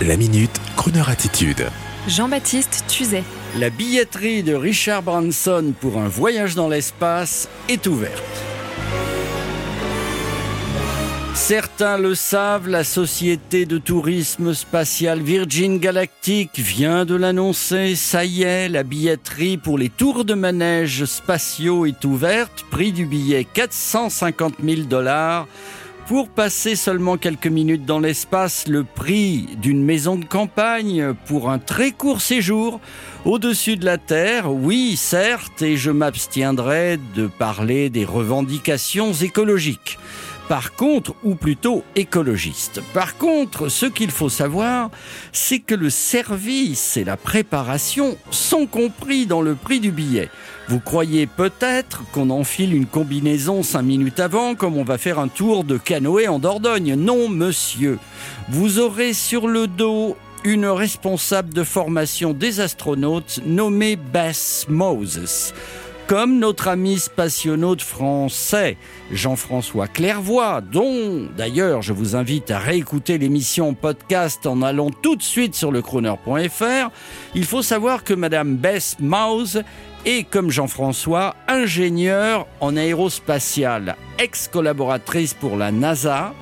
La 0.00 0.16
minute, 0.16 0.50
Kroneur 0.76 1.10
attitude. 1.10 1.66
Jean-Baptiste 2.08 2.84
Tuzet. 2.88 3.22
La 3.58 3.70
billetterie 3.70 4.42
de 4.42 4.54
Richard 4.54 5.02
Branson 5.02 5.74
pour 5.80 5.98
un 5.98 6.08
voyage 6.08 6.56
dans 6.56 6.68
l'espace 6.68 7.48
est 7.68 7.86
ouverte. 7.86 8.22
Certains 11.34 11.98
le 11.98 12.14
savent, 12.14 12.68
la 12.68 12.84
société 12.84 13.64
de 13.64 13.78
tourisme 13.78 14.54
spatial 14.54 15.20
Virgin 15.20 15.78
Galactic 15.78 16.58
vient 16.58 17.04
de 17.04 17.14
l'annoncer. 17.14 17.94
Ça 17.94 18.24
y 18.24 18.42
est, 18.42 18.68
la 18.68 18.82
billetterie 18.82 19.56
pour 19.56 19.78
les 19.78 19.88
tours 19.88 20.24
de 20.24 20.34
manège 20.34 21.04
spatiaux 21.04 21.86
est 21.86 22.04
ouverte. 22.04 22.64
Prix 22.70 22.92
du 22.92 23.06
billet 23.06 23.44
450 23.44 24.54
000 24.64 24.82
dollars. 24.82 25.46
Pour 26.12 26.28
passer 26.28 26.76
seulement 26.76 27.16
quelques 27.16 27.46
minutes 27.46 27.86
dans 27.86 27.98
l'espace, 27.98 28.68
le 28.68 28.84
prix 28.84 29.48
d'une 29.62 29.82
maison 29.82 30.16
de 30.16 30.26
campagne 30.26 31.14
pour 31.24 31.48
un 31.48 31.58
très 31.58 31.90
court 31.90 32.20
séjour 32.20 32.80
au-dessus 33.24 33.78
de 33.78 33.86
la 33.86 33.96
Terre, 33.96 34.52
oui, 34.52 34.96
certes, 34.98 35.62
et 35.62 35.78
je 35.78 35.90
m'abstiendrai 35.90 36.98
de 37.16 37.28
parler 37.28 37.88
des 37.88 38.04
revendications 38.04 39.14
écologiques. 39.14 39.98
Par 40.52 40.74
contre, 40.74 41.14
ou 41.24 41.34
plutôt 41.34 41.82
écologiste. 41.96 42.82
Par 42.92 43.16
contre, 43.16 43.70
ce 43.70 43.86
qu'il 43.86 44.10
faut 44.10 44.28
savoir, 44.28 44.90
c'est 45.32 45.60
que 45.60 45.74
le 45.74 45.88
service 45.88 46.98
et 46.98 47.04
la 47.04 47.16
préparation 47.16 48.18
sont 48.30 48.66
compris 48.66 49.24
dans 49.24 49.40
le 49.40 49.54
prix 49.54 49.80
du 49.80 49.92
billet. 49.92 50.28
Vous 50.68 50.78
croyez 50.78 51.26
peut-être 51.26 52.02
qu'on 52.12 52.28
enfile 52.28 52.74
une 52.74 52.84
combinaison 52.84 53.62
cinq 53.62 53.80
minutes 53.80 54.20
avant 54.20 54.54
comme 54.54 54.76
on 54.76 54.84
va 54.84 54.98
faire 54.98 55.18
un 55.18 55.28
tour 55.28 55.64
de 55.64 55.78
canoë 55.78 56.28
en 56.28 56.38
Dordogne. 56.38 56.96
Non, 56.96 57.30
monsieur. 57.30 57.98
Vous 58.50 58.78
aurez 58.78 59.14
sur 59.14 59.48
le 59.48 59.66
dos 59.66 60.18
une 60.44 60.66
responsable 60.66 61.54
de 61.54 61.64
formation 61.64 62.34
des 62.34 62.60
astronautes 62.60 63.40
nommée 63.46 63.96
Bess 63.96 64.66
Moses 64.68 65.54
comme 66.12 66.40
notre 66.40 66.68
ami 66.68 66.98
spationaute 66.98 67.80
français 67.80 68.76
Jean-François 69.12 69.86
Clairvoy, 69.86 70.60
dont 70.60 71.26
d'ailleurs 71.34 71.80
je 71.80 71.94
vous 71.94 72.16
invite 72.16 72.50
à 72.50 72.58
réécouter 72.58 73.16
l'émission 73.16 73.72
podcast 73.72 74.46
en 74.46 74.60
allant 74.60 74.90
tout 74.90 75.16
de 75.16 75.22
suite 75.22 75.54
sur 75.54 75.72
le 75.72 75.80
chroner.fr, 75.80 76.90
il 77.34 77.46
faut 77.46 77.62
savoir 77.62 78.04
que 78.04 78.12
Madame 78.12 78.56
Bess 78.56 78.98
Mouse 79.00 79.62
est, 80.04 80.28
comme 80.28 80.50
Jean-François, 80.50 81.34
ingénieure 81.48 82.46
en 82.60 82.76
aérospatiale, 82.76 83.96
ex-collaboratrice 84.18 85.32
pour 85.32 85.56
la 85.56 85.72
NASA, 85.72 86.34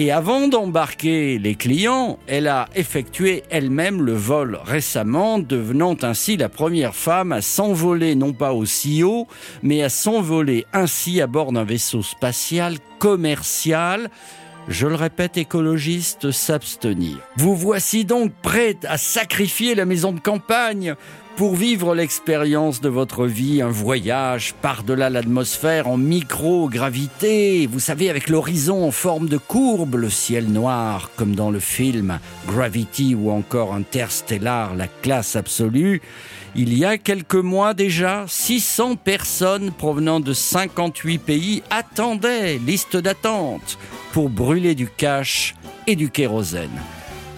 et 0.00 0.12
avant 0.12 0.46
d'embarquer 0.46 1.40
les 1.40 1.56
clients, 1.56 2.20
elle 2.28 2.46
a 2.46 2.68
effectué 2.76 3.42
elle-même 3.50 4.02
le 4.02 4.12
vol 4.12 4.56
récemment, 4.64 5.40
devenant 5.40 5.96
ainsi 6.02 6.36
la 6.36 6.48
première 6.48 6.94
femme 6.94 7.32
à 7.32 7.42
s'envoler 7.42 8.14
non 8.14 8.32
pas 8.32 8.52
aussi 8.52 9.02
haut, 9.02 9.26
mais 9.64 9.82
à 9.82 9.88
s'envoler 9.88 10.66
ainsi 10.72 11.20
à 11.20 11.26
bord 11.26 11.50
d'un 11.50 11.64
vaisseau 11.64 12.02
spatial 12.02 12.76
commercial 13.00 14.08
je 14.68 14.86
le 14.86 14.96
répète, 14.96 15.38
écologiste, 15.38 16.30
s'abstenir. 16.30 17.16
Vous 17.36 17.56
voici 17.56 18.04
donc 18.04 18.32
prête 18.42 18.84
à 18.86 18.98
sacrifier 18.98 19.74
la 19.74 19.86
maison 19.86 20.12
de 20.12 20.20
campagne 20.20 20.94
pour 21.38 21.54
vivre 21.54 21.94
l'expérience 21.94 22.80
de 22.80 22.88
votre 22.88 23.24
vie, 23.24 23.62
un 23.62 23.70
voyage 23.70 24.54
par-delà 24.54 25.08
l'atmosphère 25.08 25.86
en 25.86 25.96
microgravité, 25.96 27.68
vous 27.68 27.78
savez, 27.78 28.10
avec 28.10 28.28
l'horizon 28.28 28.84
en 28.84 28.90
forme 28.90 29.28
de 29.28 29.36
courbe, 29.36 29.94
le 29.94 30.10
ciel 30.10 30.46
noir, 30.48 31.12
comme 31.14 31.36
dans 31.36 31.52
le 31.52 31.60
film 31.60 32.18
Gravity 32.48 33.14
ou 33.14 33.30
encore 33.30 33.72
Interstellar, 33.72 34.74
la 34.74 34.88
classe 34.88 35.36
absolue. 35.36 36.02
Il 36.56 36.76
y 36.76 36.84
a 36.84 36.98
quelques 36.98 37.36
mois 37.36 37.72
déjà, 37.72 38.24
600 38.26 38.96
personnes 38.96 39.70
provenant 39.70 40.18
de 40.18 40.32
58 40.32 41.18
pays 41.18 41.62
attendaient, 41.70 42.58
liste 42.58 42.96
d'attente, 42.96 43.78
pour 44.12 44.28
brûler 44.28 44.74
du 44.74 44.88
cash 44.88 45.54
et 45.86 45.94
du 45.94 46.10
kérosène. 46.10 46.82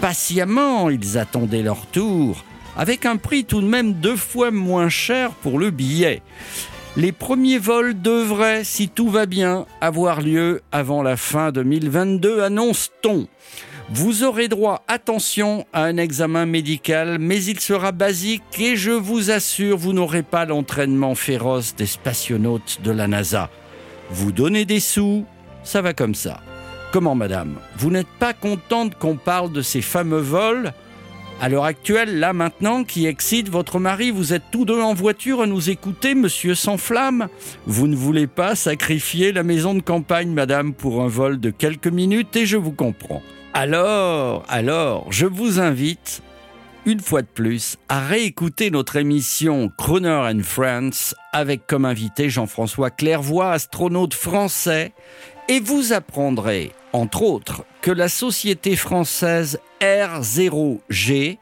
Patiemment, 0.01 0.89
ils 0.89 1.19
attendaient 1.19 1.63
leur 1.63 1.85
tour 1.85 2.43
avec 2.77 3.07
un 3.07 3.17
prix 3.17 3.45
tout 3.45 3.61
de 3.61 3.67
même 3.67 3.95
deux 3.95 4.17
fois 4.17 4.51
moins 4.51 4.89
cher 4.89 5.33
pour 5.33 5.59
le 5.59 5.71
billet. 5.71 6.23
Les 6.97 7.13
premiers 7.13 7.59
vols 7.59 8.01
devraient, 8.01 8.65
si 8.65 8.89
tout 8.89 9.09
va 9.09 9.27
bien, 9.27 9.67
avoir 9.81 10.21
lieu 10.21 10.61
avant 10.73 11.03
la 11.03 11.17
fin 11.17 11.53
2022, 11.53 12.43
annonce-t-on. 12.43 13.29
Vous 13.93 14.23
aurez 14.23 14.49
droit, 14.49 14.85
attention, 14.87 15.67
à 15.73 15.85
un 15.85 15.97
examen 15.97 16.47
médical, 16.47 17.19
mais 17.21 17.43
il 17.43 17.59
sera 17.59 17.91
basique 17.93 18.43
et 18.59 18.77
je 18.77 18.93
vous 18.93 19.31
assure, 19.31 19.77
vous 19.77 19.93
n'aurez 19.93 20.23
pas 20.23 20.45
l'entraînement 20.45 21.15
féroce 21.15 21.75
des 21.75 21.87
spationautes 21.87 22.81
de 22.83 22.93
la 22.93 23.09
NASA. 23.09 23.51
Vous 24.11 24.33
donnez 24.33 24.65
des 24.65 24.81
sous, 24.81 25.25
ça 25.65 25.83
va 25.83 25.93
comme 25.93 26.15
ça. 26.15 26.41
Comment, 26.93 27.15
madame? 27.15 27.57
Vous 27.77 27.91
n'êtes 27.91 28.11
pas 28.19 28.33
contente 28.33 28.97
qu'on 28.97 29.17
parle 29.17 29.53
de 29.53 29.63
ces 29.63 29.83
fameux 29.83 30.21
vols? 30.21 30.73
À 31.41 31.49
l'heure 31.49 31.65
actuelle, 31.65 32.19
là 32.19 32.35
maintenant, 32.35 32.85
qui 32.85 33.07
excite 33.07 33.49
votre 33.49 33.79
mari, 33.79 34.11
vous 34.11 34.35
êtes 34.35 34.43
tous 34.53 34.67
deux 34.67 34.81
en 34.81 34.93
voiture 34.93 35.41
à 35.41 35.47
nous 35.47 35.71
écouter, 35.71 36.15
monsieur 36.15 36.55
sans 36.55 36.77
flamme 36.77 37.29
Vous 37.67 37.87
ne 37.87 37.97
voulez 37.97 38.27
pas 38.27 38.55
sacrifier 38.55 39.33
la 39.33 39.43
maison 39.43 39.75
de 39.75 39.81
campagne, 39.81 40.31
madame, 40.31 40.75
pour 40.75 41.01
un 41.01 41.09
vol 41.09 41.41
de 41.41 41.49
quelques 41.49 41.87
minutes, 41.87 42.37
et 42.37 42.45
je 42.45 42.59
vous 42.59 42.73
comprends. 42.73 43.23
Alors, 43.55 44.45
alors, 44.49 45.11
je 45.11 45.25
vous 45.25 45.61
invite, 45.61 46.21
une 46.85 47.01
fois 47.01 47.23
de 47.23 47.27
plus, 47.27 47.79
à 47.89 48.01
réécouter 48.01 48.71
notre 48.71 48.97
émission 48.97 49.71
Croner 49.79 50.31
and 50.31 50.43
Friends 50.43 51.15
avec 51.33 51.67
comme 51.67 51.87
invité 51.87 52.29
Jean-François 52.29 52.91
Clairvoy, 52.91 53.51
astronaute 53.51 54.13
français, 54.13 54.93
et 55.51 55.59
vous 55.59 55.93
apprendrez, 55.93 56.71
entre 56.93 57.23
autres, 57.23 57.65
que 57.83 57.91
la 57.91 58.09
société 58.09 58.77
française 58.77 59.59
R0G, 59.81 61.39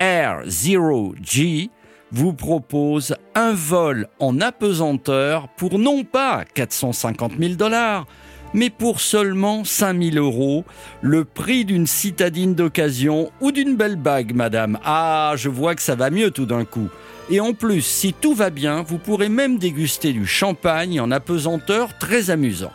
R0G, 0.00 1.70
vous 2.12 2.32
propose 2.32 3.16
un 3.34 3.52
vol 3.52 4.06
en 4.20 4.40
apesanteur 4.40 5.48
pour 5.56 5.80
non 5.80 6.04
pas 6.04 6.44
450 6.54 7.32
000 7.40 7.54
dollars, 7.54 8.06
mais 8.54 8.70
pour 8.70 9.00
seulement 9.00 9.64
5 9.64 10.00
000 10.00 10.24
euros, 10.24 10.64
le 11.00 11.24
prix 11.24 11.64
d'une 11.64 11.88
citadine 11.88 12.54
d'occasion 12.54 13.32
ou 13.40 13.50
d'une 13.50 13.74
belle 13.74 13.96
bague, 13.96 14.32
madame. 14.32 14.78
Ah, 14.84 15.32
je 15.34 15.48
vois 15.48 15.74
que 15.74 15.82
ça 15.82 15.96
va 15.96 16.10
mieux 16.10 16.30
tout 16.30 16.46
d'un 16.46 16.64
coup. 16.64 16.88
Et 17.30 17.40
en 17.40 17.52
plus, 17.52 17.82
si 17.82 18.12
tout 18.12 18.34
va 18.34 18.50
bien, 18.50 18.82
vous 18.82 18.98
pourrez 18.98 19.28
même 19.28 19.58
déguster 19.58 20.12
du 20.12 20.24
champagne 20.24 21.00
en 21.00 21.10
apesanteur 21.10 21.98
très 21.98 22.30
amusant. 22.30 22.70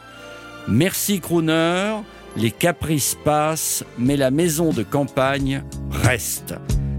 Merci 0.68 1.20
Crooner 1.20 2.02
les 2.38 2.52
caprices 2.52 3.16
passent, 3.24 3.84
mais 3.98 4.18
la 4.18 4.30
maison 4.30 4.72
de 4.72 4.84
campagne 4.84 5.64
reste. 5.90 6.56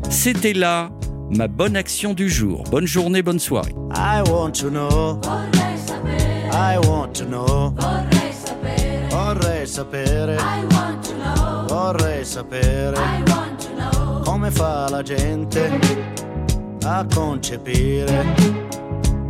C'était 0.09 0.55
là 0.55 0.91
ma 1.31 1.49
bonne 1.49 1.77
action 1.77 2.15
du 2.15 2.31
jour. 2.31 2.65
Bonne 2.71 2.87
journée, 2.87 3.23
bonne 3.23 3.39
soirée. 3.39 3.75
I 3.95 4.23
want 4.31 4.53
to 4.61 4.71
know. 4.71 5.21
I 6.53 6.79
want 6.87 7.13
to 7.15 7.25
know. 7.25 7.75
Vorrei 9.11 9.67
sapere. 9.67 10.37
I 10.39 10.65
want 10.75 11.03
to 11.03 11.15
know. 11.15 11.67
Vorrei 11.69 12.25
sapere. 12.25 12.95
I 12.97 13.23
want 13.31 13.59
to 13.61 13.75
know. 13.75 14.23
Come 14.25 14.51
fa 14.51 14.89
la 14.91 15.03
gente 15.03 15.79
a 16.85 17.05
concepire 17.13 18.25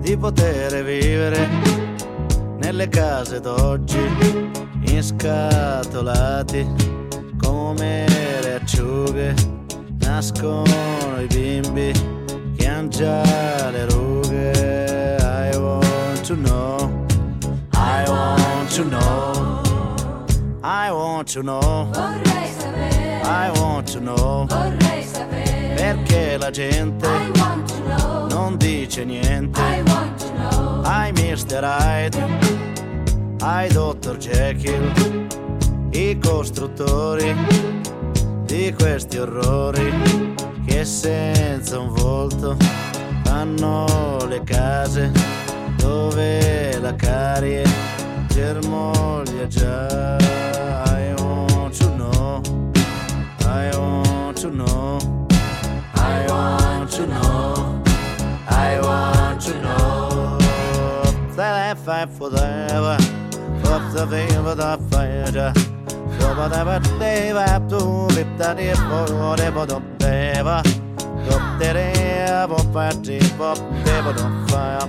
di 0.03 0.17
poter 0.17 0.85
vivere 0.85 1.86
nelle 2.67 2.89
case 2.89 3.39
d'oggi 3.39 4.51
inscatolati 4.87 6.67
come 7.41 8.05
le 8.43 8.55
acciughe 8.55 9.35
nascono 10.01 11.21
i 11.21 11.27
bimbi 11.29 11.93
che 12.57 12.67
hanno 12.67 12.89
già 12.89 13.71
le 13.71 13.87
rughe. 13.87 14.51
I 15.21 15.57
want 15.57 16.25
to 16.27 16.35
know 16.35 17.07
I 17.73 18.05
want 18.09 18.75
to 18.75 18.83
know 18.83 19.63
I 20.65 20.91
want 20.91 21.33
to 21.35 21.43
know 21.43 21.89
Vorrei 21.93 22.51
sapere 22.59 23.21
I 23.23 23.51
want 23.61 23.93
to 23.93 24.01
know 24.01 24.47
Vorrei 24.47 25.05
sapere 25.05 25.46
perché 25.77 26.39
la 26.39 26.51
gente 26.51 27.07
non 28.31 28.57
dice 28.57 29.05
niente 29.05 29.61
I 29.61 29.83
want 29.85 30.19
to 30.19 30.33
know 30.33 30.83
I 30.83 31.13
Mr. 31.13 31.63
Hyde 31.63 32.65
ai 33.41 33.69
Dr. 33.69 34.17
Jekyll, 34.17 35.27
i 35.91 36.19
costruttori 36.19 37.37
di 38.45 38.75
questi 38.77 39.19
orrori 39.19 40.35
che 40.67 40.85
senza 40.85 41.79
un 41.79 41.93
volto 41.93 42.57
fanno 43.23 44.19
le 44.27 44.43
case 44.45 45.13
dove 45.77 46.79
la 46.81 46.95
carie 46.97 47.63
germoglia 48.29 49.47
già. 49.47 50.56
life 62.07 62.19
forever. 62.19 62.97
Hopps 63.65 64.01
of 64.01 64.11
the 64.11 64.39
of 64.39 64.91
fire. 64.91 65.53
Robot 66.21 66.53
ever 66.53 66.81
leva 66.99 67.63
to 67.69 67.79
lipta 68.15 68.55
ni 68.57 68.73
for 68.75 69.41
ever 69.41 69.67
dom 69.67 69.85
deva. 69.99 70.63
Dom 71.29 71.59
dere 71.59 72.47
bo 72.49 72.57
parti 72.73 73.19
pop 73.39 73.59
deva 73.85 74.13
dom 74.13 74.47
fire. 74.49 74.89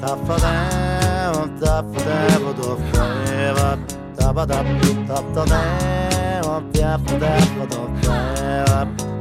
Tap 0.00 0.18
for 0.26 0.38
them, 0.40 1.60
tap 1.60 1.84
for 1.92 2.00
them, 2.00 2.54
do 2.56 2.76
forever. 2.92 3.78
Tap 4.16 4.36
tap 4.36 4.66
tap 5.08 5.24
tap 5.34 5.46
them, 5.46 6.72
tap 6.72 7.00
for 7.08 7.18
them, 7.18 7.68
do 7.68 7.80
forever. 8.02 9.13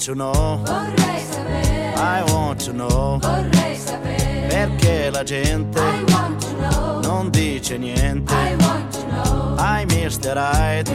Want 0.00 0.06
to 0.06 0.14
know 0.14 0.62
Vorrei 0.64 1.24
sapere, 1.24 1.92
I 1.94 2.22
want 2.32 2.64
to 2.64 2.72
know 2.72 3.18
vorrei 3.18 3.76
sapere. 3.76 4.46
Perché 4.48 5.10
la 5.10 5.22
gente 5.22 5.78
I 5.78 6.04
want 6.08 6.40
to 6.40 6.54
know, 6.56 7.00
non 7.02 7.30
dice 7.30 7.76
niente 7.76 8.32
I 8.32 8.56
want 8.60 8.90
to 8.92 9.04
know. 9.08 9.56
Ai 9.58 9.84
Mr. 9.84 10.36
Hyde 10.36 10.90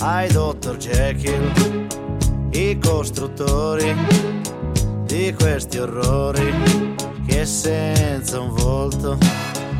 Ai 0.00 0.28
Dr. 0.32 0.76
Jekyll 0.76 1.86
I 2.50 2.78
costruttori 2.78 3.94
di 5.04 5.32
questi 5.38 5.78
orrori 5.78 6.94
Che 7.26 7.44
senza 7.44 8.40
un 8.40 8.52
volto 8.52 9.16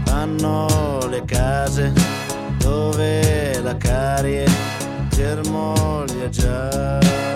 fanno 0.05 0.99
le 1.09 1.25
case 1.25 1.93
Dove 2.59 3.61
la 3.63 3.77
carie 3.77 4.47
germoglia 5.11 6.29
già 6.29 7.36